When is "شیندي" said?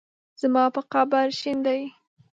1.39-1.81